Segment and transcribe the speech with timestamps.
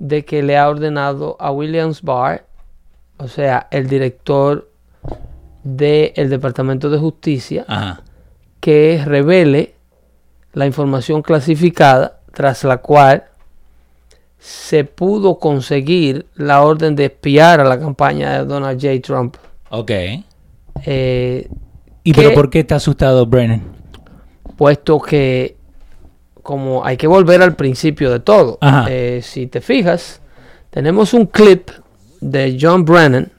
[0.00, 2.44] de que le ha ordenado a Williams Barr,
[3.18, 4.68] o sea, el director
[5.62, 8.02] del Departamento de Justicia, Ajá.
[8.58, 9.74] que revele
[10.54, 13.24] la información clasificada tras la cual
[14.38, 19.00] se pudo conseguir la orden de espiar a la campaña de Donald J.
[19.02, 19.36] Trump.
[19.68, 19.90] Ok.
[20.86, 21.48] Eh,
[22.02, 23.62] ¿Y pero por qué está asustado Brennan?
[24.56, 25.56] puesto que
[26.50, 28.58] como hay que volver al principio de todo.
[28.88, 30.20] Eh, si te fijas,
[30.70, 31.70] tenemos un clip
[32.20, 33.30] de John Brennan,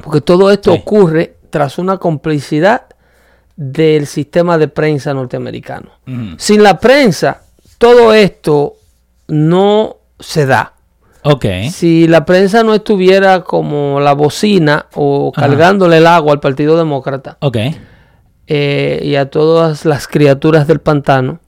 [0.00, 0.78] porque todo esto Sí.
[0.80, 2.82] ocurre tras una complicidad
[3.56, 5.90] del sistema de prensa norteamericano.
[6.36, 7.42] Sin la prensa,
[7.78, 8.74] todo esto
[9.26, 10.74] no se da.
[11.72, 15.48] Si la prensa no estuviera como la bocina o Ajá.
[15.48, 17.38] cargándole el agua al Partido Demócrata,
[18.46, 21.40] eh, y a todas las criaturas del pantano,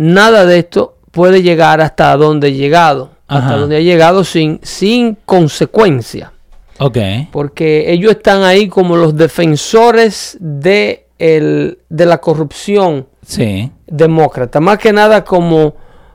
[0.00, 5.16] nada de esto puede llegar hasta donde ha llegado, hasta donde ha llegado sin, sin
[5.26, 6.32] consecuencia,
[6.78, 6.96] Ok.
[7.30, 13.70] porque ellos están ahí como los defensores de, el- de la corrupción Sí.
[13.86, 15.74] demócrata, más que nada como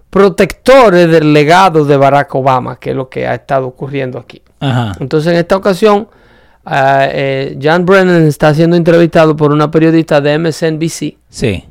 [0.09, 4.41] protectores del legado de Barack Obama, que es lo que ha estado ocurriendo aquí.
[4.61, 4.93] Ajá.
[4.99, 6.07] Entonces, en esta ocasión,
[6.65, 11.63] ah, eh, John Brennan está siendo entrevistado por una periodista de MSNBC Sí.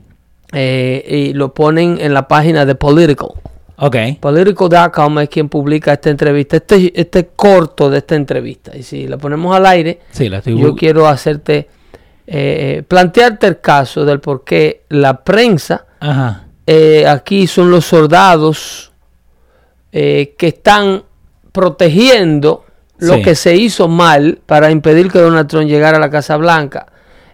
[0.54, 3.28] Eh, y lo ponen en la página de Political.
[3.76, 3.96] Ok.
[4.20, 8.76] Political.com es quien publica esta entrevista, este, este corto de esta entrevista.
[8.76, 11.68] Y si la ponemos al aire, Sí, la estoy yo quiero hacerte,
[12.26, 16.44] eh, plantearte el caso del por qué la prensa Ajá.
[16.66, 18.92] eh, aquí son los soldados
[19.92, 21.02] eh, que están
[21.52, 22.64] protegiendo
[22.98, 23.22] lo Sí.
[23.22, 26.86] que se hizo mal para impedir que Donald Trump llegara a la Casa Blanca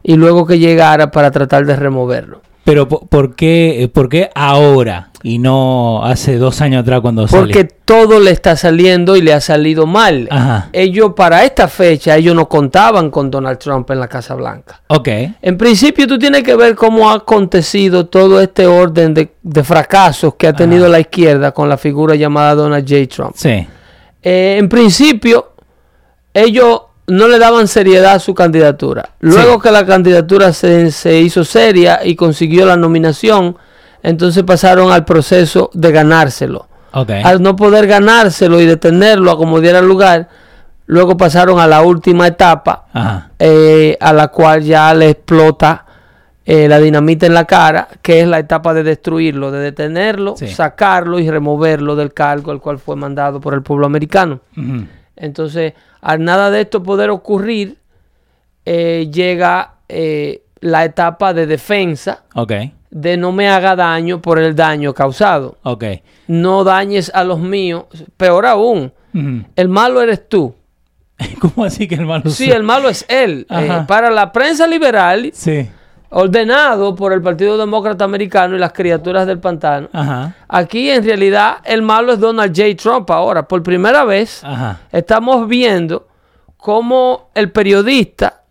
[0.02, 2.40] y luego que llegara para tratar de removerlo.
[2.64, 7.26] Pero po- ¿por qué, eh, por qué ahora y no hace dos años atrás cuando
[7.26, 7.68] Porque salió?
[7.84, 10.28] todo le está saliendo y le ha salido mal.
[10.30, 10.68] Ajá.
[10.72, 14.82] Ellos para esta fecha, ellos no contaban con Donald Trump en la Casa Blanca.
[14.88, 15.08] Ok.
[15.42, 20.34] En principio tú tienes que ver cómo ha acontecido todo este orden de, de fracasos
[20.36, 20.92] que ha tenido Ajá.
[20.92, 23.06] la izquierda con la figura llamada Donald J.
[23.08, 23.32] Trump.
[23.34, 23.66] Sí.
[24.22, 25.52] Eh, en principio,
[26.34, 29.10] ellos no le daban seriedad a su candidatura.
[29.20, 29.60] Luego Sí.
[29.62, 33.56] que la candidatura se, se hizo seria y consiguió la nominación,
[34.02, 36.66] entonces pasaron al proceso de ganárselo.
[36.92, 40.28] Al no poder ganárselo y detenerlo a como diera lugar,
[40.86, 42.86] luego pasaron a la última etapa,
[43.38, 45.84] eh, a la cual ya le explota
[46.46, 50.48] eh, la dinamita en la cara, que es la etapa de destruirlo, de detenerlo, Sí.
[50.48, 54.40] sacarlo y removerlo del cargo al cual fue mandado por el pueblo americano.
[55.20, 57.76] Entonces, al nada de esto poder ocurrir,
[58.64, 62.52] eh, llega eh, la etapa de defensa, Ok.
[62.90, 65.58] de no me haga daño por el daño causado.
[65.62, 65.84] Ok.
[66.26, 67.84] No dañes a los míos.
[68.16, 68.92] Peor aún,
[69.56, 70.54] el malo eres tú.
[71.40, 73.46] ¿Cómo así que el malo Sí, soy- el malo es él.
[73.50, 75.68] Eh, para la prensa liberal, Sí.
[76.10, 80.34] Ordenado por el Partido Demócrata Americano y las criaturas del pantano, Ajá.
[80.48, 82.74] aquí en realidad el malo es Donald J.
[82.76, 83.46] Trump ahora.
[83.46, 84.80] Por primera vez Ajá.
[84.92, 86.06] estamos viendo
[86.56, 88.42] cómo el periodista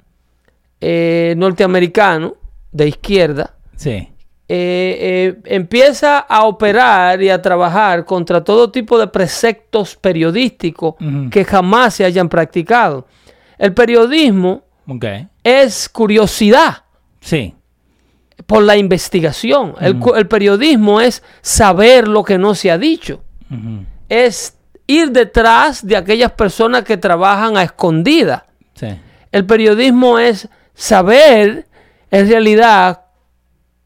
[0.82, 2.36] eh, norteamericano
[2.72, 3.90] de izquierda Sí.
[3.90, 4.08] eh,
[4.48, 10.96] eh, empieza a operar y a trabajar contra todo tipo de preceptos periodísticos
[11.30, 13.06] que jamás se hayan practicado.
[13.58, 14.64] El periodismo
[15.44, 16.84] es curiosidad
[17.22, 17.56] Sí.
[18.46, 19.76] por la investigación.
[19.82, 23.22] El, cu- el periodismo es saber lo que no se ha dicho.
[24.08, 24.58] Es
[24.88, 28.46] ir detrás de aquellas personas que trabajan a escondida.
[28.76, 28.88] Sí.
[29.32, 31.68] El periodismo es saber
[32.10, 33.02] en realidad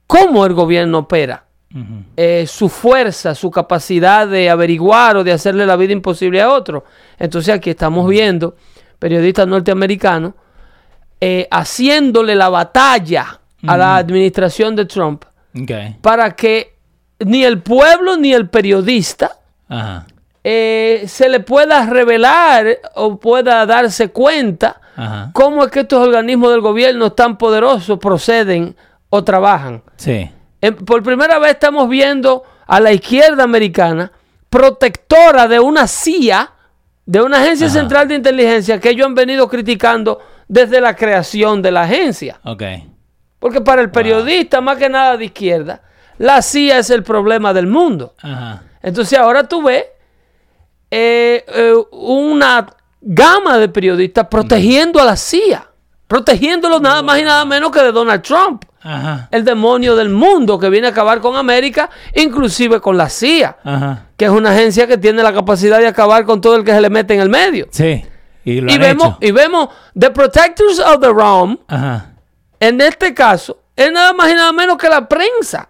[0.07, 1.45] cómo el gobierno opera,
[2.15, 6.85] eh, su fuerza, su capacidad de averiguar o de hacerle la vida imposible a otro.
[7.17, 8.55] Entonces aquí estamos viendo
[8.99, 10.33] periodistas norteamericanos
[11.25, 15.23] eh, haciéndole la batalla a la administración de Trump
[16.01, 16.75] para que
[17.19, 19.37] ni el pueblo ni el periodista
[19.69, 20.05] Ajá.
[20.43, 22.65] eh, se le pueda revelar
[22.95, 25.29] o pueda darse cuenta Ajá.
[25.33, 28.75] cómo es que estos organismos del gobierno tan poderosos proceden
[29.09, 29.81] o trabajan.
[29.95, 30.29] Sí.
[30.59, 34.11] En- por primera vez estamos viendo a la izquierda americana
[34.49, 36.51] protectora de una CIA,
[37.05, 37.79] de una agencia Ajá.
[37.79, 42.39] central de inteligencia que ellos han venido criticando desde la creación de la agencia.
[42.43, 42.63] Ok.
[43.39, 45.81] Porque para el periodista, más que nada de izquierda,
[46.17, 48.13] la CIA es el problema del mundo.
[48.21, 48.63] Ajá.
[48.81, 49.85] Entonces ahora tú ves
[50.91, 52.67] eh, eh, una
[53.01, 55.67] gama de periodistas protegiendo a la CIA,
[56.07, 59.27] protegiéndolo nada más y nada menos que de Donald Trump, Ajá.
[59.31, 64.05] el demonio del mundo que viene a acabar con América, inclusive con la CIA, Ajá.
[64.15, 66.81] que es una agencia que tiene la capacidad de acabar con todo el que se
[66.81, 67.67] le mete en el medio.
[67.71, 68.05] Sí.
[68.45, 69.17] Y lo Y han vemos, hecho.
[69.21, 72.11] y vemos The Protectors of the Realm, Ajá.
[72.59, 75.69] en este caso, es nada más y nada menos que la prensa.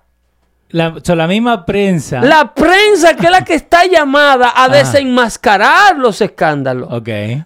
[0.70, 2.20] La, so, la misma prensa.
[2.22, 4.70] La prensa que es la que está llamada a Ajá.
[4.74, 6.90] desenmascarar los escándalos.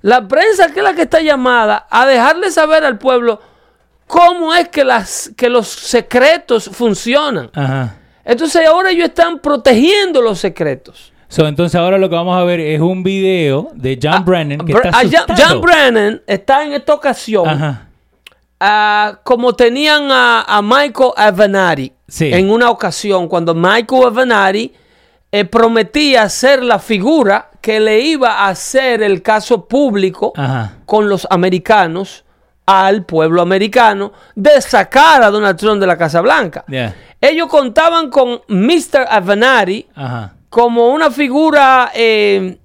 [0.02, 3.42] La prensa que es la que está llamada a dejarle saber al pueblo
[4.08, 7.50] cómo es que, las, que los secretos funcionan.
[7.54, 7.96] Ajá.
[8.24, 11.12] Entonces ahora ellos están protegiendo los secretos.
[11.30, 14.72] So, entonces ahora lo que vamos a ver es un video de John Brennan que
[14.74, 15.50] está ah, John- asustado.
[15.50, 17.88] John Brennan está en esta ocasión Ajá.
[18.60, 22.32] ah, como tenían a, a Michael Avenatti Sí.
[22.34, 24.72] en una ocasión, cuando Michael Avenatti
[25.34, 30.76] eh, prometía ser la figura que le iba a hacer el caso público Ajá.
[30.86, 32.24] con los americanos
[32.66, 36.64] al pueblo americano de sacar a Donald Trump de la Casa Blanca.
[36.70, 36.96] Yeah.
[37.20, 39.06] Ellos contaban con Mr.
[39.10, 40.34] Avenatti Ajá.
[40.50, 42.58] Como una figura eh,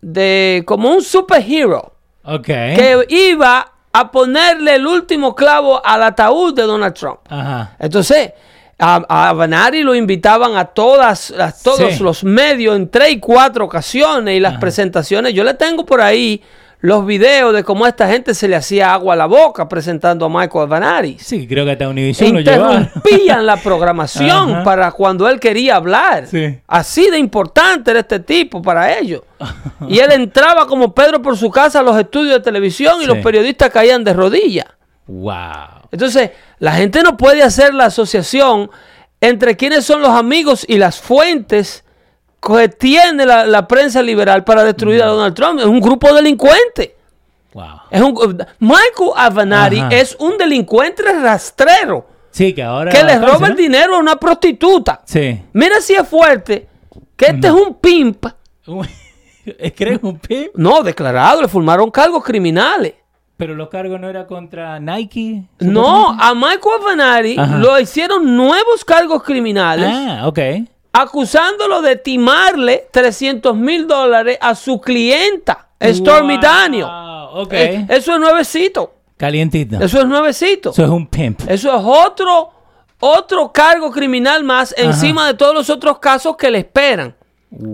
[0.00, 1.94] de como un superhero
[2.24, 2.44] Ok.
[2.46, 7.18] que iba a ponerle el último clavo al ataúd de Donald Trump.
[7.28, 7.76] Ajá.
[7.78, 8.32] Entonces,
[8.78, 12.02] a, a Banari lo invitaban a todas, a todos Sí.
[12.02, 15.34] los medios en tres y cuatro ocasiones y las presentaciones.
[15.34, 16.42] Yo le tengo por ahí
[16.82, 20.26] los videos de cómo a esta gente se le hacía agua a la boca presentando
[20.26, 21.16] a Michael Banari.
[21.20, 22.82] Sí, creo que hasta Univision lo llevaron.
[22.82, 26.26] Interrumpían la programación para cuando él quería hablar.
[26.26, 26.58] Sí.
[26.66, 29.22] Así de importante era este tipo para ellos.
[29.88, 33.18] Y él entraba como Pedro por su casa a los estudios de televisión y los
[33.18, 34.66] periodistas caían de rodillas.
[35.08, 35.88] Wow.
[35.90, 36.30] Entonces,
[36.60, 38.70] la gente no puede hacer la asociación
[39.20, 41.81] entre quiénes son los amigos y las fuentes
[42.78, 45.60] tiene la, la prensa liberal para destruir a Donald Trump.
[45.60, 46.96] Es un grupo delincuente.
[47.52, 47.64] Wow.
[47.90, 48.14] Es un,
[48.58, 49.88] Michael Ajá.
[49.90, 52.90] es un delincuente rastrero Sí, que ahora.
[52.90, 55.02] que le roba el dinero a una prostituta.
[55.04, 55.40] Sí.
[55.52, 56.66] Mira si es fuerte
[57.16, 58.26] que este es un pimp.
[59.44, 60.50] es que eres un pimp.
[60.54, 62.94] No, declarado, le formaron cargos criminales.
[63.36, 65.42] Pero los cargos no era contra Nike.
[65.58, 67.56] No, a Michael Ajá.
[67.58, 69.90] lo hicieron nuevos cargos criminales.
[69.92, 70.38] Ah, ok.
[70.92, 76.86] Acusándolo de timarle 300 mil dólares a su clienta, Stormy Wow, Daniel.
[77.50, 78.94] Eh, eso es nuevecito.
[79.16, 79.76] Calientito.
[79.76, 80.70] Eso, Eso es nuevecito.
[80.70, 81.40] es un pimp.
[81.48, 82.50] Eso es otro,
[83.00, 87.14] otro cargo criminal más encima de todos los otros casos que le esperan.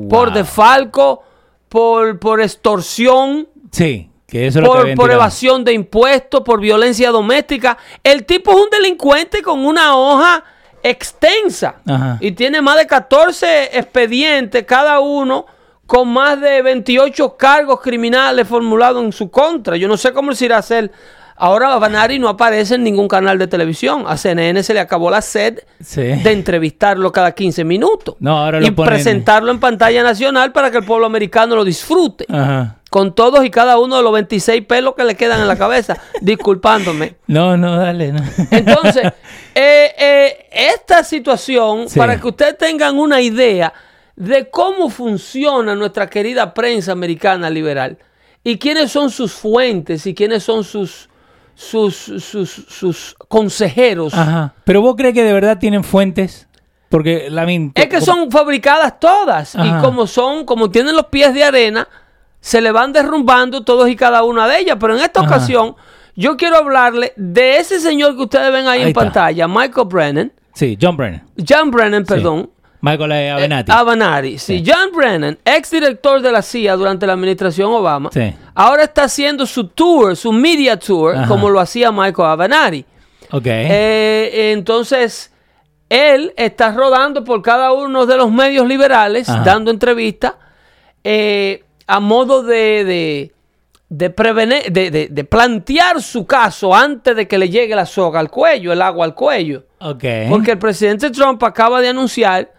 [0.08, 1.22] Por defalco,
[1.68, 6.60] por, por extorsión, Sí, que eso es lo que por, por evasión de impuestos, por
[6.60, 7.78] violencia doméstica.
[8.02, 10.44] El tipo es un delincuente con una hoja
[10.82, 12.18] extensa Ajá.
[12.20, 15.46] y tiene más de 14 expedientes cada uno
[15.86, 19.76] con más de 28 cargos criminales formulados en su contra.
[19.76, 20.90] Yo no sé cómo se irá a hacer.
[21.40, 24.04] Ahora Banari no aparece en ningún canal de televisión.
[24.08, 26.02] A CNN se le acabó la sed Sí.
[26.02, 28.16] de entrevistarlo cada 15 minutos.
[28.18, 31.64] No, ahora lo y ponen- presentarlo en pantalla nacional para que el pueblo americano lo
[31.64, 32.77] disfrute Ajá.
[32.90, 35.98] Con todos y cada uno de los 26 pelos que le quedan en la cabeza,
[36.20, 37.16] disculpándome.
[37.26, 38.12] No, no, dale.
[38.12, 38.22] no.
[38.50, 39.04] Entonces,
[39.54, 41.98] eh, eh, esta situación, Sí.
[41.98, 43.72] para que ustedes tengan una idea
[44.16, 47.98] de cómo funciona nuestra querida prensa americana liberal
[48.42, 51.08] y quiénes son sus fuentes y quiénes son sus,
[51.54, 54.14] sus, sus, sus consejeros.
[54.14, 54.54] Ajá.
[54.64, 56.46] Pero vos crees que de verdad tienen fuentes?
[56.88, 59.78] Porque la min- Es que son fabricadas todas Ajá.
[59.78, 61.86] y como son, como tienen los pies de arena,
[62.40, 64.76] se le van derrumbando todos y cada una de ellas.
[64.80, 65.28] Pero en esta Ajá.
[65.28, 65.74] ocasión,
[66.16, 69.00] yo quiero hablarle de ese señor que ustedes ven ahí, Ahí en está.
[69.00, 71.22] pantalla, Michael Brennan, Sí, John Brennan.
[71.48, 72.50] John Brennan, perdón.
[72.80, 73.34] Michael A.
[73.36, 73.70] Avenatti.
[73.70, 74.64] Eh, Avenatti, sí.
[74.66, 78.32] John Brennan, ex director de la CIA durante la administración Obama, Sí.
[78.54, 81.28] ahora está haciendo su tour, su media tour, Ajá.
[81.28, 82.84] como lo hacía Michael Avenatti.
[83.30, 83.46] ok.
[83.46, 85.32] Eh, entonces,
[85.88, 89.42] él está rodando por cada uno de los medios liberales, Ajá.
[89.44, 90.34] dando entrevistas,
[91.04, 93.32] eh, a modo de, de,
[93.88, 98.30] de prevenir, de, de- plantear su caso antes de que le llegue la soga al
[98.30, 99.64] cuello, el agua al cuello.
[100.28, 102.52] Porque el presidente Trump acaba de anunciar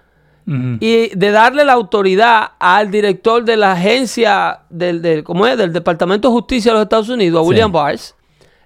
[0.80, 5.56] y de darle la autoridad al director de la agencia del, del, ¿cómo es?
[5.56, 7.50] del Departamento de Justicia de los Estados Unidos, a Sí.
[7.50, 8.00] William Barr,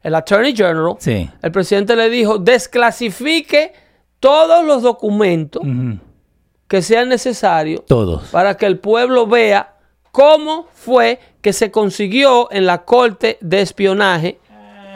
[0.01, 0.95] el Attorney General.
[0.99, 1.29] Sí.
[1.41, 3.73] El presidente le dijo, desclasifique
[4.21, 5.61] todos los documentos
[6.69, 8.29] que sean necesarios Todos.
[8.29, 9.72] para que el pueblo vea
[10.13, 14.39] cómo fue que se consiguió en la corte de espionaje,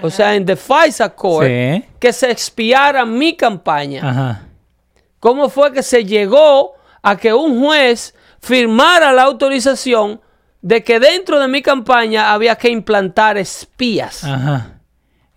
[0.03, 1.83] o sea, en The FISA Court, Sí.
[1.99, 4.07] que se expiara mi campaña.
[4.09, 4.43] Ajá.
[5.19, 10.21] ¿Cómo fue que se llegó a que un juez firmara la autorización
[10.61, 14.23] de que dentro de mi campaña había que implantar espías?
[14.23, 14.79] Ajá.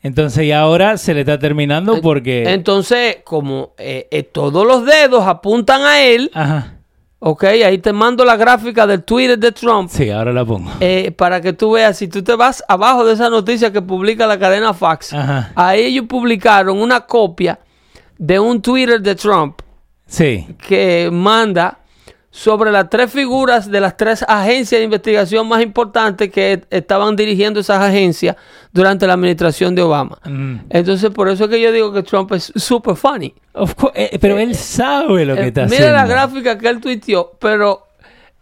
[0.02, 2.44] Entonces, y ahora se le está terminando porque.
[2.52, 6.79] Entonces, como eh, eh, todos los dedos apuntan a él, Ajá.
[7.22, 9.90] Ok, ahí te mando la gráfica del Twitter de Trump.
[9.90, 10.70] Sí, ahora la pongo.
[10.80, 14.26] eh, para que tú veas, si tú te vas abajo de esa noticia que publica
[14.26, 15.52] la cadena Fox, Ajá.
[15.54, 17.58] ahí ellos publicaron una copia
[18.18, 19.60] de un Twitter de Trump
[20.06, 20.46] Sí.
[20.66, 21.79] que manda
[22.32, 27.58] sobre las tres figuras de las tres agencias de investigación más importantes que estaban dirigiendo
[27.60, 28.36] esas agencias
[28.72, 30.16] durante la administración de Obama.
[30.24, 30.56] Mm.
[30.70, 33.34] Entonces, por eso es que yo digo que Trump es super funny.
[33.52, 35.96] Of eh, pero él sabe lo que Eh, está Mira haciendo.
[35.96, 37.88] la gráfica que él tuiteó, pero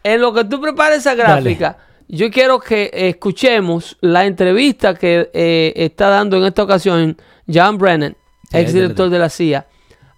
[0.04, 1.78] en lo que tú prepares esa gráfica,
[2.08, 7.16] yo quiero que escuchemos la entrevista que eh, está dando en esta ocasión
[7.52, 8.14] John Brennan,
[8.50, 9.66] Sí, ex director ahí te- de la CIA,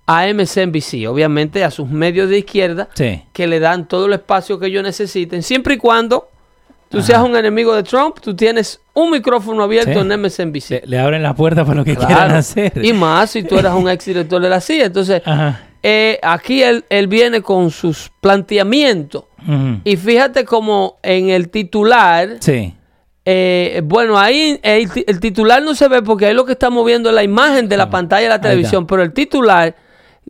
[0.06, 3.22] a MSNBC, obviamente a sus medios de izquierda, Sí.
[3.32, 6.28] que le dan todo el espacio que ellos necesiten, siempre y cuando
[6.88, 9.98] tú seas un enemigo de Trump, tú tienes un micrófono abierto Sí.
[10.00, 10.70] en MSNBC.
[10.70, 12.36] Le, le abren las puertas para lo que quieran Claro.
[12.38, 12.72] hacer.
[12.84, 14.86] Y más si tú eras un ex director de la CIA.
[14.86, 15.22] Entonces,
[15.84, 19.24] eh, aquí él, él viene con sus planteamientos.
[19.84, 22.74] Y fíjate como en el titular, Sí.
[23.24, 27.08] eh, bueno, ahí el, el titular no se ve porque ahí lo que estamos viendo
[27.10, 29.74] es la imagen de la pantalla de la televisión, pero el titular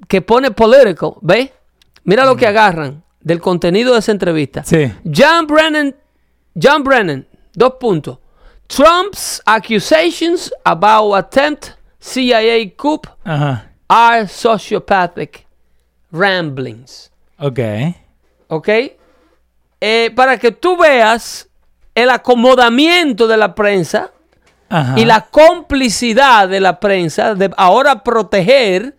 [0.09, 1.50] que pone political, ¿ves?
[2.04, 4.64] Mira lo que agarran del contenido de esa entrevista.
[4.64, 4.92] Sí.
[5.04, 5.95] John Brennan,
[6.61, 8.19] John Brennan, dos puntos.
[8.66, 13.71] Trump's accusations about attempt CIA coup Ajá.
[13.88, 15.47] are sociopathic
[16.12, 17.11] ramblings.
[17.38, 17.59] Ok.
[18.49, 18.69] ¿Ok?
[19.80, 21.49] Eh, para que tú veas
[21.95, 24.12] el acomodamiento de la prensa
[24.69, 24.95] Ajá.
[24.99, 28.97] y la complicidad de la prensa de ahora proteger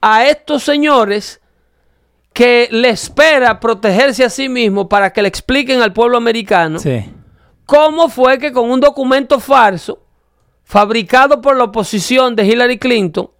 [0.00, 1.40] a estos señores
[2.32, 7.04] que le espera protegerse a sí mismo para que le expliquen al pueblo americano Sí.
[7.66, 9.98] cómo fue que con un documento falso
[10.64, 13.30] fabricado por la oposición de Hillary Clinton,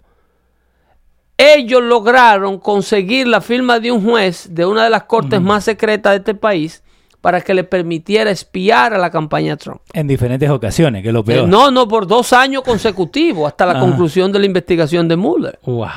[1.36, 6.12] ellos lograron conseguir la firma de un juez de una de las cortes más secretas
[6.12, 6.82] de este país
[7.20, 9.80] para que le permitiera espiar a la campaña Trump.
[9.92, 11.48] En diferentes ocasiones, que es lo Eh, peor.
[11.48, 13.80] no, no, por dos años consecutivos hasta la Ajá.
[13.80, 15.58] conclusión de la investigación de Mueller.
[15.64, 15.88] Wow.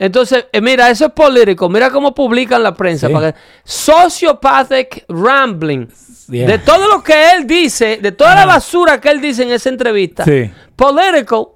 [0.00, 1.68] Entonces, eh, mira, eso es político.
[1.68, 3.08] Mira cómo publican la prensa.
[3.08, 3.12] Sí.
[3.12, 5.88] para que- Sociopathic rambling.
[6.28, 6.46] Yeah.
[6.46, 9.68] De todo lo que él dice, de toda la basura que él dice en esa
[9.70, 10.50] entrevista, Sí.
[10.76, 11.46] Political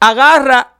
[0.00, 0.71] agarra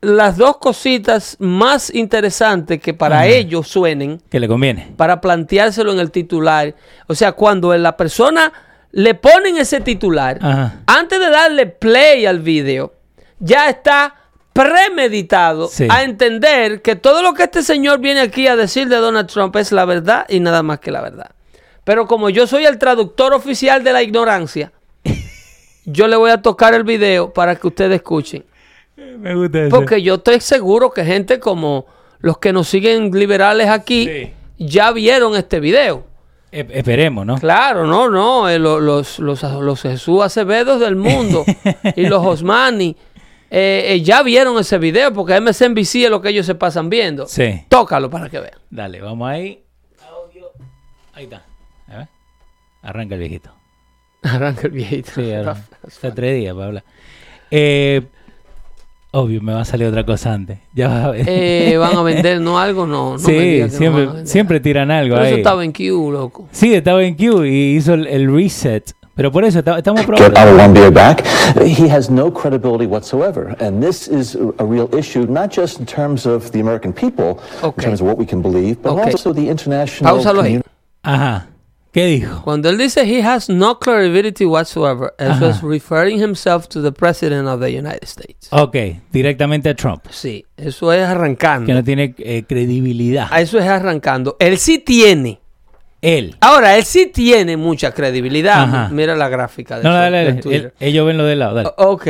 [0.00, 4.92] las dos cositas más interesantes que para ellos suenen Que le conviene.
[4.96, 6.74] para planteárselo en el titular.
[7.08, 8.52] O sea, cuando la persona
[8.92, 10.80] le ponen ese titular, Ajá.
[10.86, 12.94] antes de darle play al video,
[13.40, 14.14] ya está
[14.52, 15.86] premeditado Sí.
[15.90, 19.54] a entender que todo lo que este señor viene aquí a decir de Donald Trump
[19.56, 21.30] es la verdad y nada más que la verdad.
[21.84, 24.72] Pero como yo soy el traductor oficial de la ignorancia,
[25.84, 28.44] yo le voy a tocar el video para que ustedes escuchen.
[29.18, 29.70] Me gusta eso.
[29.76, 31.86] Porque yo estoy seguro que gente como
[32.20, 34.32] los que nos siguen liberales aquí Sí.
[34.58, 36.06] ya vieron este video.
[36.50, 37.36] E- esperemos, ¿no?
[37.36, 41.44] Claro, no, no, eh, lo- los, los, los Jesús Acevedos del mundo
[41.96, 42.96] y los Osmani
[43.50, 47.26] eh, eh, ya vieron ese video porque MSNBC es lo que ellos se pasan viendo.
[47.26, 47.64] Sí.
[47.68, 48.58] Tócalo para que vean.
[48.70, 49.62] Dale, vamos ahí.
[50.10, 50.50] Audio.
[51.14, 51.44] Ahí está.
[51.88, 52.08] A ver.
[52.82, 53.50] Arranca el viejito.
[54.22, 55.10] Arranca el viejito.
[55.14, 55.56] Sí, ahora.
[56.14, 56.84] Tres días para hablar.
[57.50, 58.02] Eh,
[59.12, 60.58] obvio, me va a salir otra cosa antes.
[60.74, 61.24] Ya vas a ver.
[61.28, 62.86] Eh, ¿Van a vender no algo?
[62.86, 65.34] No, no me sí, digas que no siempre, van a siempre tiran algo Pero eso
[65.34, 65.40] ahí.
[65.40, 66.48] estaba en Q, loco.
[66.52, 68.92] Sí, estaba en Q y hizo el, el reset.
[69.14, 71.24] Pero por eso estamos get one beer back.
[71.60, 73.56] He has no credibility whatsoever.
[73.60, 77.82] And this is a real issue, not just in terms of the American people, Okay.
[77.82, 79.10] in terms of what we can believe, but Okay.
[79.10, 80.60] also the international Pausalo ahí.
[81.02, 81.48] Ajá.
[81.98, 82.42] ¿Qué dijo?
[82.44, 85.50] Cuando él dice he has no credibility whatsoever, eso Ajá.
[85.50, 88.46] es referring himself to the president of the United States.
[88.50, 88.76] Ok,
[89.10, 90.04] directamente a Trump.
[90.10, 91.66] Sí, eso es arrancando.
[91.66, 93.26] Que no tiene eh, credibilidad.
[93.40, 94.36] Eso es arrancando.
[94.38, 95.40] Él sí tiene.
[96.00, 96.36] Él.
[96.38, 98.62] Ahora, él sí tiene mucha credibilidad.
[98.62, 98.88] Ajá.
[98.92, 100.40] Mira la gráfica de, No, su- dale, de dale.
[100.40, 100.74] Twitter.
[100.78, 101.54] Él- ellos ven lo del lado.
[101.56, 101.70] Dale.
[101.78, 102.06] Ok.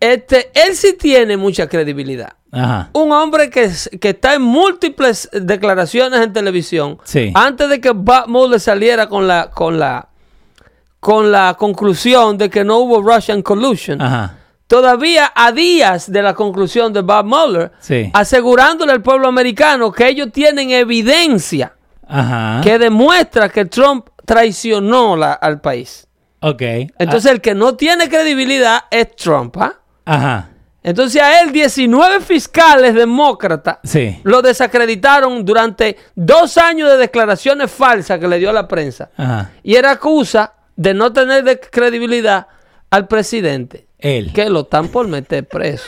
[0.00, 2.32] Este, él sí tiene mucha credibilidad.
[2.52, 2.90] Ajá.
[2.92, 6.98] Un hombre que, que está en múltiples declaraciones en televisión.
[7.04, 7.32] Sí.
[7.34, 10.08] Antes de que Bob Mueller saliera con la, con la,
[11.00, 14.00] con la conclusión de que no hubo Russian collusion.
[14.02, 14.36] Ajá.
[14.66, 18.10] Todavía a días de la conclusión de Bob Mueller, Sí.
[18.14, 21.74] asegurándole al pueblo americano que ellos tienen evidencia
[22.06, 22.60] Ajá.
[22.62, 26.06] que demuestra que Trump traicionó la- al país.
[26.40, 26.62] Ok.
[26.98, 29.56] Entonces el que no tiene credibilidad es Trump.
[29.58, 29.74] ¿ah?
[30.04, 30.48] Ah, ajá.
[30.84, 34.18] Entonces a él 19 fiscales demócratas Sí.
[34.24, 39.10] lo desacreditaron durante dos años de declaraciones falsas que le dio a la prensa.
[39.16, 39.52] Ajá.
[39.62, 42.46] Y era acusa de no tener de credibilidad
[42.90, 44.32] al presidente Él.
[44.32, 45.84] que lo están por meter preso.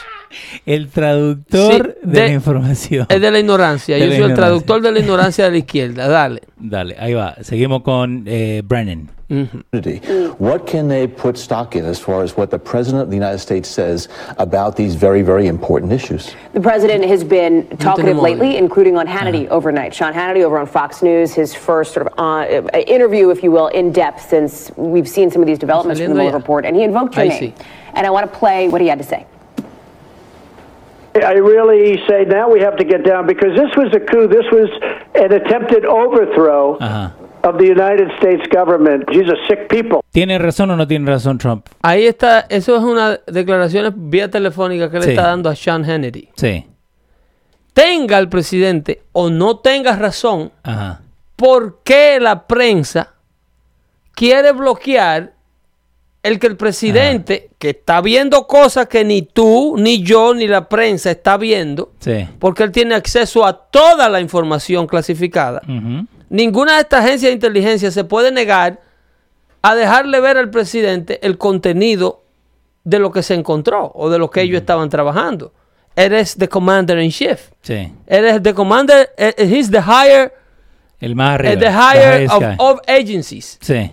[0.66, 3.06] El traductor Sí, de, de- la información.
[3.08, 3.96] Es de la ignorancia.
[3.98, 6.08] De Yo la soy el traductor de la ignorancia de la izquierda.
[6.08, 6.42] Dale.
[6.56, 7.36] Dale, ahí va.
[7.42, 9.10] Seguimos con eh, Brennan.
[9.30, 9.62] Ujú.
[9.72, 10.00] community.
[10.38, 13.38] What can they put stock in as far as what the President of the United
[13.38, 16.36] States says about these very, very important issues?
[16.52, 19.94] The president has been talkative lately, including on Hannity overnight.
[19.94, 22.22] Sean Hannity over on Fox News, his first sort of uh,
[22.74, 26.10] uh, interview, if you will, in depth since we've seen some of these developments from
[26.10, 27.52] the Mueller report, and he invoked your Ahí name.
[27.54, 27.64] sí.
[27.94, 29.24] And I want to play what he had to say.
[31.16, 34.26] I really say now we have to get down because this was a coup.
[34.28, 34.68] This was
[35.14, 37.12] an attempted overthrow Ajá.
[37.44, 39.06] of the United States government.
[39.08, 40.00] These are sick people.
[40.12, 41.66] ¿Tiene razón o no tiene razón Trump?
[41.82, 42.46] Ahí está.
[42.48, 45.10] Eso es una declaración vía telefónica que le Sí.
[45.10, 46.30] está dando a Sean Hannity.
[46.36, 46.66] Sí.
[47.74, 51.00] Tenga el presidente o no tenga razón, Ajá.
[51.36, 53.14] ¿por qué la prensa
[54.14, 55.33] quiere bloquear
[56.24, 60.68] el que el presidente, que está viendo cosas que ni tú, ni yo, ni la
[60.68, 62.26] prensa está viendo, Sí.
[62.38, 65.62] porque él tiene acceso a toda la información clasificada?
[66.30, 68.80] Ninguna de estas agencias de inteligencia se puede negar
[69.62, 72.22] a dejarle ver al presidente el contenido
[72.84, 75.52] de lo que se encontró o de lo que ellos estaban trabajando.
[75.96, 77.50] Eres the commander in chief.
[77.62, 77.92] Sí.
[78.06, 80.32] Eres the commander, eh, eh, he's the higher,
[81.00, 81.52] El más arriba.
[81.52, 83.58] eh, the the higher highest of, of agencies.
[83.60, 83.90] Sí.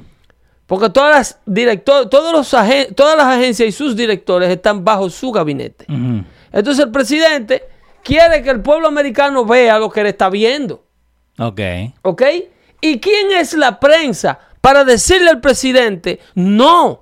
[0.71, 5.09] Porque todas las director, todos los agen- todas las agencias y sus directores están bajo
[5.09, 5.85] su gabinete.
[6.53, 7.63] Entonces el presidente
[8.01, 10.85] quiere que el pueblo americano vea lo que él está viendo.
[11.37, 11.59] Ok.
[12.03, 12.21] ¿Ok?
[12.79, 17.01] ¿Y quién es la prensa para decirle al presidente, no,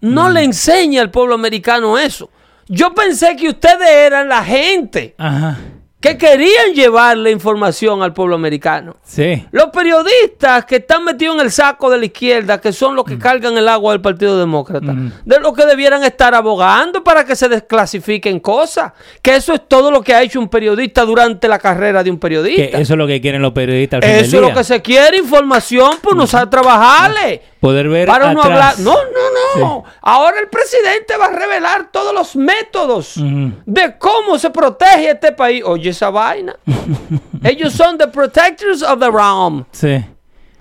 [0.00, 0.32] no Mm.
[0.32, 2.30] le enseñe al pueblo americano eso?
[2.68, 5.58] Yo pensé que ustedes eran la gente Ajá.
[6.00, 8.96] Que querían llevarle información al pueblo americano.
[9.04, 9.46] Sí.
[9.50, 13.18] Los periodistas que están metidos en el saco de la izquierda, que son los que
[13.18, 17.48] cargan el agua del Partido Demócrata, de lo que debieran estar abogando para que se
[17.48, 18.92] desclasifiquen cosas.
[19.20, 22.16] Que eso es todo lo que ha hecho un periodista durante la carrera de un
[22.16, 22.78] Que periodista.
[22.78, 24.80] eso es lo que quieren los periodistas al fin del Eso es lo que se
[24.80, 27.42] quiere, información, pues no sabe trabajarle.
[27.60, 28.78] Poder ver Para no hablar.
[28.78, 29.84] No, no, no.
[30.00, 35.62] Ahora el presidente va a revelar todos los métodos de cómo se protege este país.
[35.64, 36.56] Oye, esa vaina.
[37.44, 39.66] Ellos son the protectors of the realm.
[39.72, 40.02] Sí.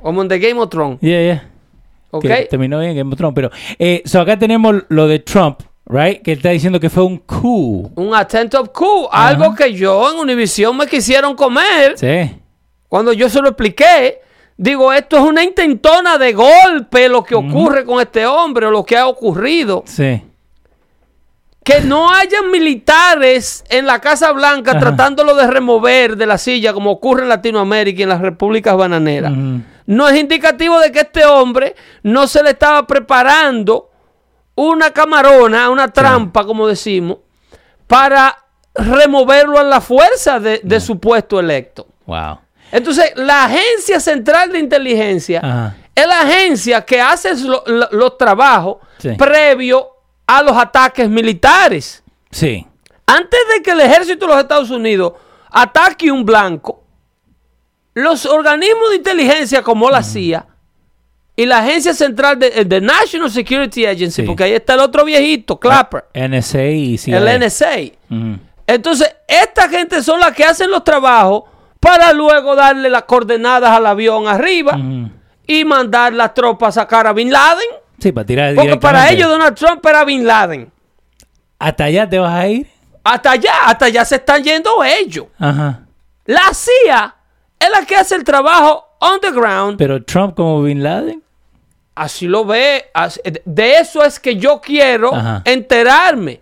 [0.02, 1.00] Como en The Game of Thrones.
[1.00, 1.50] Yeah, yeah.
[2.12, 2.24] ¿Ok?
[2.24, 6.22] Que terminó bien Game of Thrones, pero eh, so acá tenemos lo de Trump, right?
[6.22, 7.92] Que está diciendo que fue un coup.
[7.96, 9.08] Un attempt of coup.
[9.12, 11.98] Algo que yo en Univision me quisieron comer.
[11.98, 12.36] Sí.
[12.90, 14.22] Cuando yo se lo expliqué.
[14.62, 18.84] Digo, esto es una intentona de golpe lo que ocurre con este hombre o lo
[18.84, 19.84] que ha ocurrido.
[19.86, 20.22] Sí.
[21.64, 24.82] Que no hayan militares en la Casa Blanca Ajá.
[24.82, 29.32] tratándolo de remover de la silla como ocurre en Latinoamérica y en las repúblicas bananeras.
[29.86, 33.90] No es indicativo de que este hombre no se le estaba preparando
[34.56, 37.20] una camarona, una trampa, como decimos,
[37.88, 38.38] para
[38.76, 41.88] removerlo a la fuerza de, de su puesto electo.
[42.06, 42.40] Wow.
[42.72, 45.76] Entonces, la Agencia Central de Inteligencia Ajá.
[45.96, 49.10] es la agencia que hace lo- lo- los trabajos Sí.
[49.18, 49.88] previo
[50.28, 52.04] a los ataques militares.
[52.32, 52.66] Sí.
[53.08, 55.14] Antes de que el ejército de los Estados Unidos
[55.52, 56.84] ataque un blanco,
[57.96, 60.46] los organismos de inteligencia como la CIA
[61.36, 64.28] y la agencia central de, eh, de National Security Agency, Sí.
[64.28, 67.18] porque ahí está el otro viejito, Clapper, NSA y CIA.
[67.18, 67.92] el NSA.
[68.68, 71.44] Entonces, esta gente son las que hacen los trabajos
[71.80, 74.78] para luego darle las coordenadas al avión arriba
[75.48, 77.68] y mandar las tropas a sacar a Bin Laden.
[78.00, 80.72] Sí, para tirar Porque para ellos Donald Trump era Bin Laden.
[81.58, 82.68] ¿Hasta allá te vas a ir?
[83.04, 85.26] Hasta allá, hasta allá se están yendo ellos.
[85.40, 85.82] Ajá.
[86.26, 87.16] La CIA
[87.60, 89.78] es la que hace el trabajo underground.
[89.78, 91.22] Pero Trump como Bin Laden.
[91.96, 92.86] Así lo ve.
[92.94, 95.42] así- de eso es que yo quiero Ajá.
[95.46, 96.40] enterarme.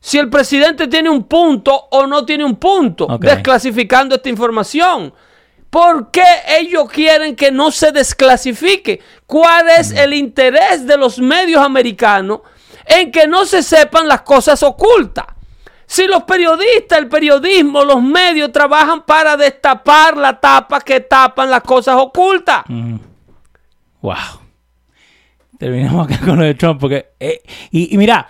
[0.00, 5.12] Si el presidente tiene un punto o no tiene un punto, desclasificando esta información.
[5.68, 6.24] ¿Por qué
[6.58, 9.00] ellos quieren que no se desclasifique?
[9.24, 12.40] ¿Cuál es el interés de los medios americanos
[12.86, 15.26] en que no se sepan las cosas ocultas?
[15.86, 21.62] Si los periodistas, el periodismo, los medios trabajan para destapar la tapa que tapan las
[21.62, 22.64] cosas ocultas.
[24.00, 24.16] Wow.
[25.58, 27.10] Terminamos acá con lo de Trump porque...
[27.20, 28.28] eh, y, y mira,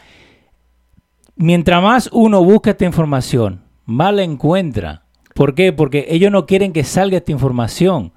[1.40, 5.05] mientras más uno busca esta información, más la encuentra.
[5.35, 5.72] ¿Por qué?
[5.72, 8.12] Porque ellos no quieren que salga esta información.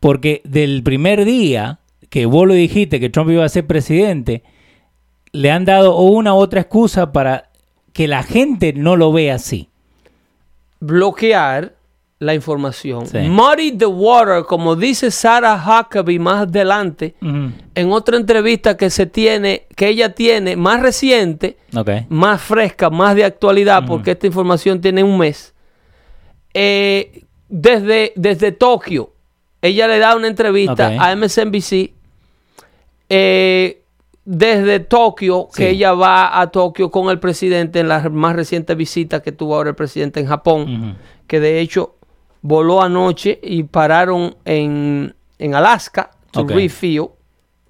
[0.00, 4.44] Porque del primer día que vos lo dijiste que Trump iba a ser presidente,
[5.32, 7.50] le han dado una u otra excusa para
[7.92, 9.68] que la gente no lo vea así.
[10.80, 11.74] bloquear
[12.20, 13.06] la información.
[13.06, 13.18] Sí.
[13.18, 19.66] Muddy the water, como dice Sarah Huckabee más adelante, en otra entrevista que se tiene,
[19.76, 21.56] que ella tiene más reciente,
[22.08, 25.54] más fresca, más de actualidad, porque esta información tiene un mes.
[26.54, 29.12] Eh, desde, desde Tokio,
[29.62, 31.92] ella le da una entrevista a MSNBC.
[33.08, 33.82] eh,
[34.30, 39.22] desde Tokio, que ella va a Tokio con el presidente en la más reciente visita
[39.22, 41.94] que tuvo ahora el presidente en Japón, que de hecho
[42.42, 46.50] voló anoche y pararon en, en Alaska to Ok.
[46.50, 47.08] refuel.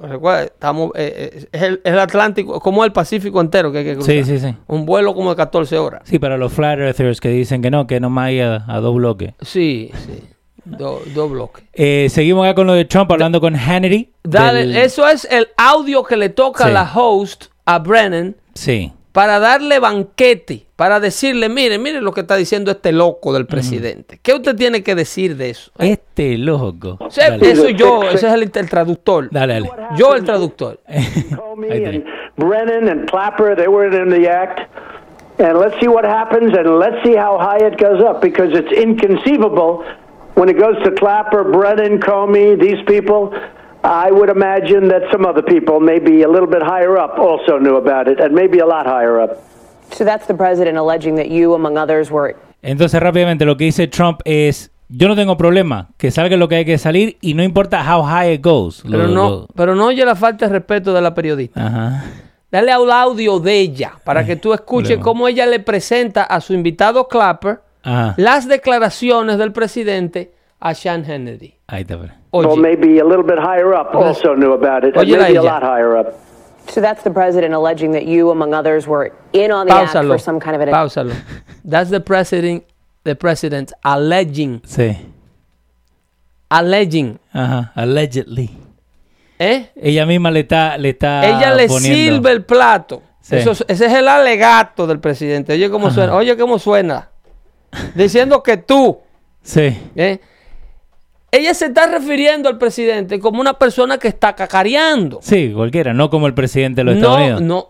[0.00, 4.14] Recuerda, estamos, eh, eh, es, el, Atlántico, como el Pacífico entero que hay que cruzar.
[4.14, 4.54] Sí, sí, sí.
[4.68, 6.02] Un vuelo como de 14 horas.
[6.04, 8.94] Sí, para los flat earthers que dicen que no, que nomás hay a, a dos
[8.94, 9.34] bloques.
[9.40, 10.22] Sí, sí.
[10.64, 11.64] Do- Dos bloques.
[11.72, 14.12] Eh, seguimos acá con lo de Trump hablando con Hannity.
[14.22, 16.72] Dale, del- eso es el audio que le toca Sí.
[16.72, 18.92] la host, a Brennan, Sí.
[19.18, 24.20] Para darle banquete, para decirle, mire, mire lo que está diciendo este loco del presidente.
[24.22, 25.72] ¿Qué usted tiene que decir de eso?
[25.76, 26.98] Este loco.
[27.00, 27.50] O sea, Dale.
[27.50, 29.28] eso yo, ese es el, el traductor.
[29.32, 29.70] Dale, dale.
[29.96, 30.78] Yo el traductor.
[32.36, 34.60] Brennan and Clapper, they were in the act.
[35.40, 38.70] And let's see what happens and let's see how high it goes up because it's
[38.70, 39.84] inconceivable
[40.34, 43.34] when it goes to Clapper, Brennan, Comey, these people.
[43.84, 47.76] I would imagine that some other people, maybe a little bit higher up, also knew
[47.76, 49.38] about it and maybe a lot higher up.
[49.92, 53.86] So that's the president alleging that you, among others, were Entonces, rápidamente, lo que dice
[53.88, 57.42] Trump es: Yo no tengo problema, que salga lo que hay que salir y no
[57.42, 58.82] importa how high it goes.
[58.82, 61.64] Pero Lo- no, lo- pero no oye la falta de respeto de la periodista.
[61.66, 62.04] Ajá.
[62.50, 65.04] Dale al audio de ella para que tú escuches problema.
[65.04, 68.14] cómo ella le presenta a su invitado Clapper Ajá.
[68.16, 71.54] las declaraciones del presidente a Sean Hannity.
[71.68, 71.98] Ahí está.
[71.98, 75.36] pero- Well, Oye, maybe a little bit higher up also knew about it Oye, maybe
[75.38, 76.14] a lot higher up.
[76.68, 80.08] So that's the president alleging that you, among others, were in on the act páusalo,
[80.14, 81.14] for some kind of an páusalo.
[81.64, 82.64] That's the president,
[83.04, 84.96] the president alleging, Sí.
[86.50, 87.72] alleging, Ajá.
[87.74, 88.50] Allegedly.
[89.38, 89.70] ¿eh?
[89.76, 93.02] Ella misma le está, le está Ella le poniendo- sirve el plato.
[93.20, 93.36] Sí.
[93.36, 95.52] Eso ese es el alegato del presidente.
[95.52, 97.08] Oye cómo suena, oye cómo suena.
[97.94, 98.98] Diciendo que tú,
[99.42, 99.76] Sí.
[99.96, 100.20] ¿eh?
[101.30, 105.18] Ella se está refiriendo al presidente como una persona que está cacareando.
[105.22, 107.42] Sí, cualquiera, no como el presidente de los Estados No, Unidos.
[107.42, 107.68] no.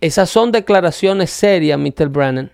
[0.00, 2.08] Esas son declaraciones serias, Mr.
[2.08, 2.50] Brennan.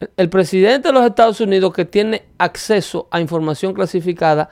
[0.00, 4.50] El- El presidente de los Estados Unidos que tiene acceso a información clasificada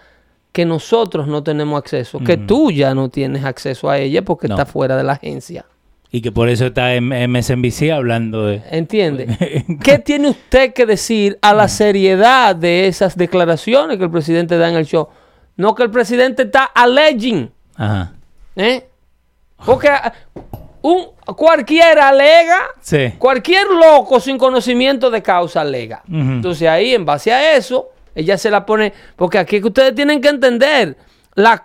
[0.50, 4.54] que nosotros no tenemos acceso, que tú ya no tienes acceso a ella porque No.
[4.54, 5.66] está fuera de la agencia.
[6.14, 8.62] Y que por eso está en MSNBC hablando de...
[8.70, 9.64] ¿Entiende?
[9.82, 14.68] ¿Qué tiene usted que decir a la seriedad de esas declaraciones que el presidente da
[14.68, 15.08] en el show?
[15.56, 18.12] No que el presidente está alleging, Ajá.
[18.56, 18.86] ¿eh?
[19.64, 20.12] Porque ah,
[20.82, 23.14] un, cualquiera alega, Sí.
[23.18, 26.02] cualquier loco sin conocimiento de causa alega.
[26.10, 29.94] Entonces ahí, en base a eso, ella se la pone, porque aquí es que ustedes
[29.94, 30.94] tienen que entender
[31.36, 31.64] la,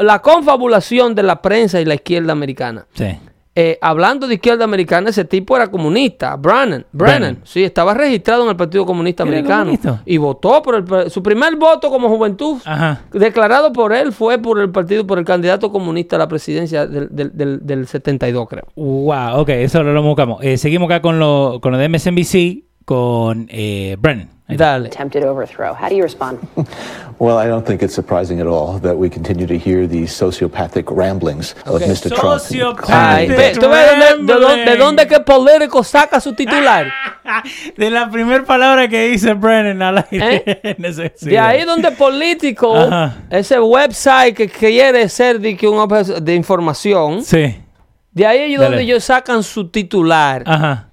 [0.00, 2.86] la confabulación de la prensa y la izquierda americana.
[2.92, 3.18] Sí.
[3.56, 6.84] Eh, hablando de izquierda americana, ese tipo era comunista, Brennan.
[6.90, 7.38] Brennan, Brennan.
[7.44, 10.02] sí, estaba registrado en el Partido Comunista ¿Era Americano comunista?
[10.04, 13.02] y votó por el, su primer voto como juventud Ajá.
[13.12, 17.08] declarado por él fue por el partido, por el candidato comunista a la presidencia del,
[17.12, 18.64] del, del, del 72, creo.
[18.74, 20.42] Wow, ok, eso lo buscamos.
[20.42, 24.30] Eh, seguimos acá con lo, con lo de MSNBC, con eh, Brennan.
[24.46, 24.88] Dale.
[24.88, 25.72] attempted overthrow.
[25.74, 26.38] How do you respond?
[27.20, 30.90] Well, I don't think it's surprising at all that we continue to hear these sociopathic
[30.90, 31.86] ramblings of Okay.
[31.86, 32.10] Mr.
[32.12, 32.42] Trump.
[32.90, 36.92] Ay, ve, ¿tú ves de, dónde- de dónde- de dónde que Político saca su titular?
[37.76, 40.60] De la primera palabra que dice Brennan al aire.
[41.16, 43.16] sí, De ahí donde Político, Ajá.
[43.30, 47.56] ese website que quiere ser de, que un obje- de información, Sí.
[48.10, 50.42] de ahí es donde ellos sacan su titular.
[50.44, 50.88] Ajá.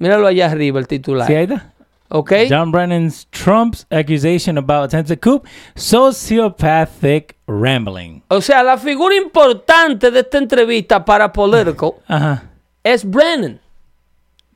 [0.00, 1.28] Míralo allá arriba, el titular.
[1.28, 1.72] Sí, ahí está.
[2.08, 2.32] ¿Ok?
[2.48, 5.44] John Brennan's Trump's accusation about attempted coup,
[5.76, 8.22] sociopathic rambling.
[8.28, 12.42] O sea, la figura importante de esta entrevista para Politico Ajá.
[12.82, 13.60] es Brennan.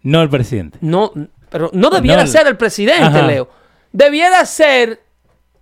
[0.03, 0.79] No el presidente.
[0.81, 1.13] No,
[1.49, 3.23] pero no debiera No, ser el presidente, ajá.
[3.23, 3.49] Leo.
[3.93, 5.01] Debiera ser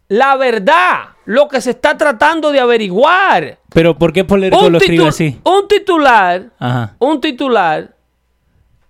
[0.08, 3.58] la verdad, lo que se está tratando de averiguar.
[3.72, 5.38] Pero ¿por qué Político lo escribe así?
[5.44, 6.94] un titular, Ajá.
[6.98, 7.94] un titular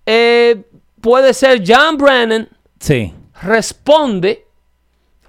[0.05, 0.63] eh,
[1.03, 2.47] puede ser John Brennan
[2.79, 3.13] Sí.
[3.41, 4.45] responde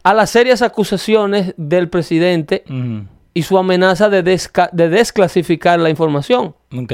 [0.04, 2.64] a las serias acusaciones del presidente
[3.34, 6.54] y su amenaza de, desclasificar la información.
[6.74, 6.92] Ok.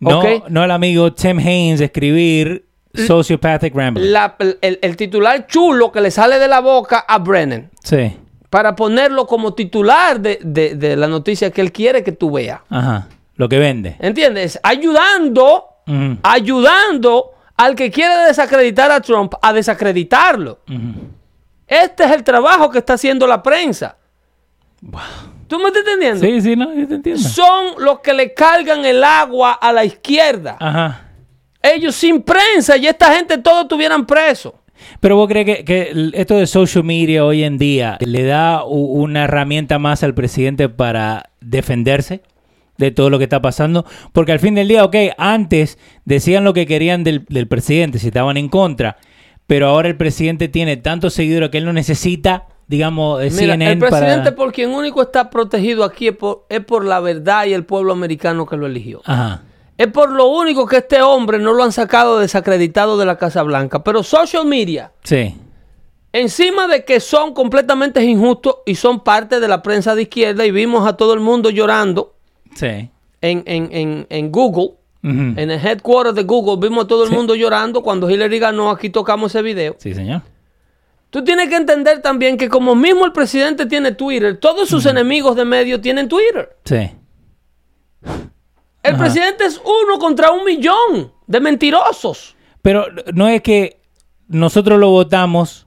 [0.00, 4.10] No, no el amigo Tim Haynes escribir sociopathic rambling.
[4.12, 8.16] La- el, el titular chulo que le sale de la boca a Brennan Sí.
[8.50, 12.60] para ponerlo como titular de, de- de la noticia que él quiere que tú veas.
[12.70, 13.08] Ajá.
[13.36, 13.96] Lo que vende.
[14.00, 14.58] ¿Entiendes?
[14.62, 15.64] Ayudando,
[16.22, 17.30] ayudando
[17.62, 20.58] al que quiere desacreditar a Trump a desacreditarlo.
[21.64, 23.96] Este es el trabajo que está haciendo la prensa.
[25.46, 26.26] ¿Tú me estás entendiendo?
[26.26, 27.22] Sí, sí, no, yo te entiendo.
[27.22, 30.56] Son los que le cargan el agua a la izquierda.
[30.58, 31.02] Ajá.
[31.62, 34.54] Ellos sin prensa y esta gente todos estuvieran presos.
[34.98, 39.24] Pero vos crees que, que esto de social media hoy en día le da una
[39.24, 42.22] herramienta más al presidente para defenderse
[42.78, 43.84] de todo lo que está pasando?
[44.12, 48.08] Porque al fin del día, ok, antes decían lo que querían del, del presidente, si
[48.08, 48.96] estaban en contra,
[49.46, 53.72] pero ahora el presidente tiene tantos seguidores que él no necesita, digamos, eh, Mira, CNN
[53.72, 54.36] el presidente para...
[54.36, 57.92] por quien único está protegido aquí es por, es por la verdad y el pueblo
[57.92, 59.02] americano que lo eligió.
[59.04, 59.42] Ajá.
[59.76, 63.42] Es por lo único que este hombre no lo han sacado desacreditado de la Casa
[63.42, 63.82] Blanca.
[63.82, 65.34] Pero social media, Sí.
[66.12, 70.50] encima de que son completamente injustos y son parte de la prensa de izquierda y
[70.50, 72.11] vimos a todo el mundo llorando
[72.54, 72.90] Sí.
[73.20, 74.72] en, en, en, en Google,
[75.04, 77.14] en el headquarters de Google, vimos a todo el Sí.
[77.16, 79.74] mundo llorando cuando Hillary ganó, aquí tocamos ese video.
[79.78, 80.22] Sí, señor.
[81.10, 85.34] Tú tienes que entender también que como mismo el presidente tiene Twitter, todos sus enemigos
[85.36, 86.56] de medio tienen Twitter.
[86.64, 86.90] Sí.
[88.82, 88.98] El Ajá.
[88.98, 92.34] presidente es uno contra un millón de mentirosos.
[92.62, 93.80] Pero no es que
[94.28, 95.66] nosotros lo votamos,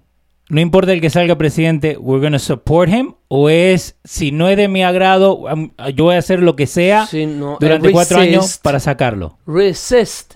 [0.49, 4.57] no importa el que salga presidente, we're gonna support him, o es, si no es
[4.57, 5.45] de mi agrado,
[5.93, 9.37] yo voy a hacer lo que sea Si no, durante el cuatro años para sacarlo.
[9.47, 10.35] Resist.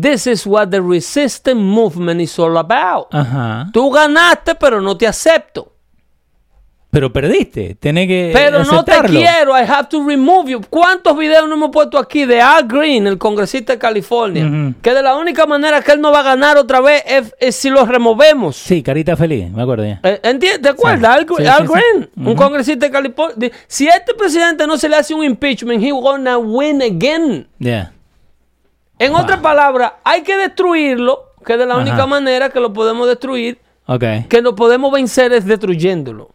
[0.00, 3.06] This is what the resistance movement is all about.
[3.12, 3.70] Ajá.
[3.72, 5.73] Tú ganaste, pero no te acepto.
[6.94, 10.60] Pero perdiste, tenés que Pero no te quiero, I have to remove you.
[10.70, 14.72] ¿Cuántos videos no hemos puesto aquí de Al Green, el congresista de California?
[14.80, 17.56] Que de la única manera que él no va a ganar otra vez es, es
[17.56, 18.54] si lo removemos.
[18.54, 19.98] Sí, carita feliz, me acuerdo ya.
[20.04, 20.62] Eh, ¿Entiendes?
[20.62, 21.16] ¿Te acuerdas?
[21.16, 23.50] Al, Sí, sí, Al sí, Green, un congresista de California.
[23.66, 27.48] Si este presidente no se le hace un impeachment, he gonna win again.
[27.58, 27.92] Ya.
[29.00, 31.82] En otras palabras, hay que destruirlo, que de la Ajá.
[31.82, 33.58] única manera que lo podemos destruir,
[34.28, 36.33] que lo podemos vencer es destruyéndolo.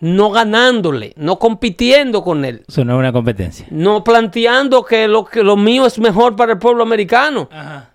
[0.00, 2.64] No ganándole, no compitiendo con él.
[2.68, 3.66] Eso no es una competencia.
[3.70, 7.48] No planteando que lo, que lo mío es mejor para el pueblo americano,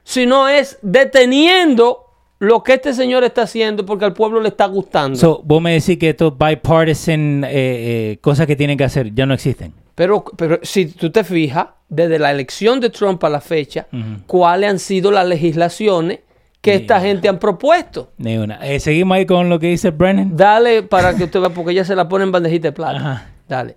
[0.04, 2.04] sino es deteniendo
[2.40, 5.18] lo que este señor está haciendo porque al pueblo le está gustando.
[5.18, 9.26] So, vos me decís que estos bipartisan eh, eh, cosas que tienen que hacer ya
[9.26, 9.74] no existen.
[9.96, 13.88] Pero, pero si tú te fijas, desde la elección de Trump a la fecha,
[14.28, 16.20] ¿cuáles han sido las legislaciones
[16.64, 18.12] que esta gente han propuesto?
[18.18, 18.56] Ni una.
[18.66, 20.36] Eh, seguimos ahí con lo que dice Brennan.
[20.38, 22.98] Dale para que usted vea, porque ella se la pone en bandejita de plata.
[22.98, 23.26] Ajá.
[23.50, 23.76] Dale.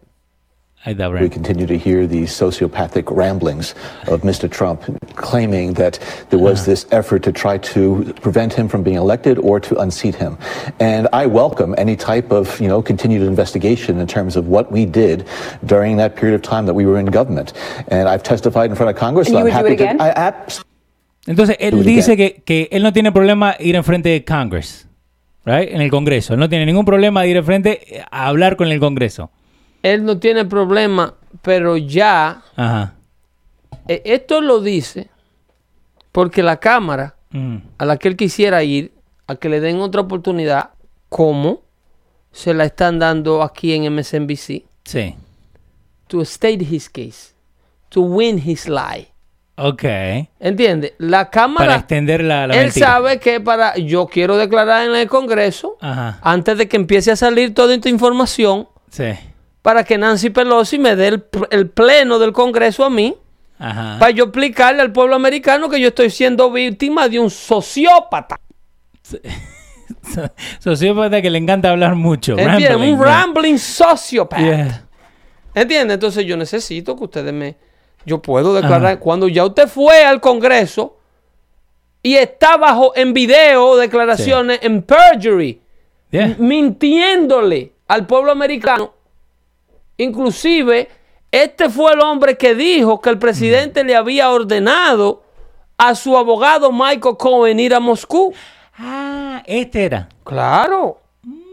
[0.87, 3.75] We continue to hear the sociopathic ramblings
[4.07, 4.49] of Mr.
[4.49, 4.83] Trump
[5.17, 5.99] claiming that
[6.31, 10.15] there was this effort to try to prevent him from being elected or to unseat
[10.15, 10.39] him.
[10.79, 14.87] And I welcome any type of, you know, continued investigation in terms of what we
[14.87, 15.27] did
[15.65, 17.53] during that period of time that we were in government.
[17.89, 19.27] And I've testified in front of Congress.
[19.27, 19.83] And you I'm would do happy it to.
[19.83, 20.01] again?
[20.01, 20.63] I abs-
[21.27, 24.89] Entonces, él dice que, que él no tiene problema ir enfrente de Congress,
[25.45, 25.69] right?
[25.71, 26.35] En el Congreso.
[26.35, 29.31] Él no tiene ningún problema de ir enfrente a hablar con el Congreso.
[29.83, 32.95] Él no tiene problema, pero ya Ajá.
[33.89, 35.09] eh, esto lo dice
[36.13, 37.57] porque la Cámara Mm.
[37.79, 38.93] a la que él quisiera ir,
[39.27, 40.71] a que le den otra oportunidad,
[41.09, 41.63] como
[42.33, 45.15] se la están dando aquí en MSNBC, Sí.
[46.07, 47.35] to state his case,
[47.89, 49.09] to win his lie.
[49.59, 49.85] Ok.
[50.39, 50.93] ¿Entiendes?
[50.99, 52.87] La Para Cámara, extender la, la él mentira.
[52.87, 56.19] sabe que para, yo quiero declarar en el Congreso, Ajá.
[56.23, 59.13] antes de que empiece a salir toda esta información, Sí.
[59.63, 63.17] para que Nancy Pelosi me dé el, pleno del Congreso a mí,
[63.59, 63.97] Ajá.
[63.99, 68.39] para yo explicarle al pueblo americano que yo estoy siendo víctima de un sociópata.
[70.59, 72.33] Sociópata que le encanta hablar mucho.
[72.39, 72.69] ¿Entiendes?
[72.71, 73.07] Rambling, Un yeah.
[73.07, 74.43] rambling sociópata.
[74.43, 74.83] Yeah.
[75.55, 75.95] ¿Entiendes?
[75.95, 77.57] Entonces yo necesito que ustedes me...
[78.07, 80.97] Yo puedo declarar, cuando ya usted fue al Congreso
[82.03, 85.61] y está bajo en video declaraciones en perjury,
[86.13, 86.37] Yeah.
[86.39, 88.95] mintiéndole al pueblo americano.
[89.97, 90.89] Inclusive,
[91.33, 95.25] este fue el hombre que dijo que el presidente le había ordenado
[95.79, 98.33] a su abogado Michael Cohen ir a Moscú.
[98.79, 100.09] Ah, este era.
[100.25, 101.01] Claro,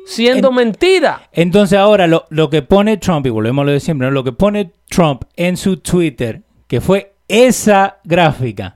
[0.06, 1.30] siendo En- mentira.
[1.32, 4.12] Entonces ahora lo, lo que pone Trump, y volvemos a lo de siempre, ¿no?
[4.12, 8.76] lo que pone Trump en su Twitter, que fue esa gráfica,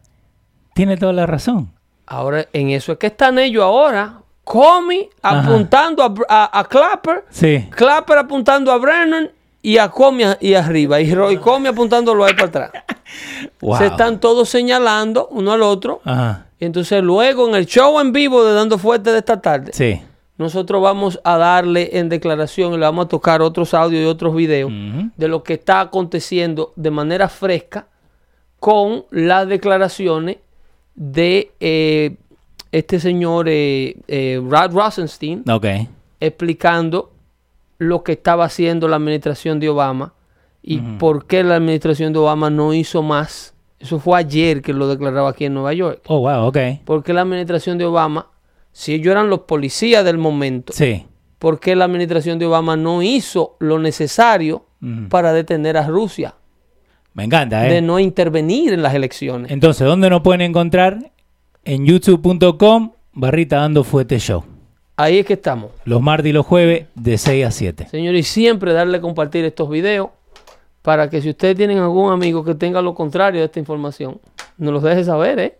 [0.73, 1.71] tiene toda la razón.
[2.05, 4.21] Ahora, en eso es que están ellos ahora.
[4.43, 7.67] Comey apuntando a, a- a Clapper, Sí.
[7.69, 9.29] Clapper apuntando a Brennan
[9.61, 11.01] y a Comey a- y arriba.
[11.01, 12.71] Y, Roy Comey apuntándolo ahí para atrás.
[13.61, 13.77] Wow.
[13.77, 16.01] Se están todos señalando uno al otro.
[16.03, 16.47] Ajá.
[16.59, 20.01] Y entonces luego en el show en vivo de Dando Fuerte de esta tarde, Sí.
[20.37, 24.35] Nosotros vamos a darle en declaración y le vamos a tocar otros audios y otros
[24.35, 24.71] videos
[25.15, 27.87] de lo que está aconteciendo de manera fresca
[28.59, 30.37] con las declaraciones
[30.95, 32.15] de eh,
[32.71, 35.43] este señor eh, eh, Rod Rosenstein
[36.19, 37.11] explicando
[37.77, 40.13] lo que estaba haciendo la administración de Obama
[40.61, 43.53] y por qué la administración de Obama no hizo más.
[43.79, 46.01] Eso fue ayer que lo declaraba aquí en Nueva York.
[46.07, 46.57] Oh, wow, ok.
[46.83, 48.27] ¿Por qué la administración de Obama,
[48.79, 51.07] si ellos eran los policías del momento, Sí.
[51.39, 54.65] por qué la administración de Obama no hizo lo necesario
[55.09, 56.35] para detener a Rusia
[57.15, 57.73] Me encanta, ¿eh?
[57.73, 59.49] de no intervenir en las elecciones?
[59.51, 61.11] Entonces, ¿dónde nos pueden encontrar?
[61.65, 64.43] En youtube.com, barrita dando fuete show.
[64.95, 65.71] Ahí es que estamos.
[65.83, 67.87] Los martes y los jueves de 6 a 7.
[67.89, 70.09] Señores, y siempre darle a compartir estos videos
[70.83, 74.19] para que si ustedes tienen algún amigo que tenga lo contrario de esta información,
[74.59, 75.57] nos los deje saber, ¿eh?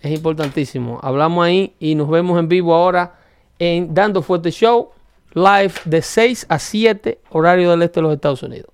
[0.00, 1.00] Es importantísimo.
[1.02, 3.14] Hablamos ahí y nos vemos en vivo ahora
[3.58, 4.90] en Dando Fuerte Show,
[5.34, 8.70] live de 6 a 7, horario del este de los Estados Unidos.